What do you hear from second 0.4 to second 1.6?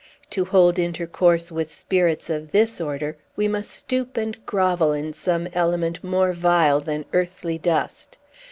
hold intercourse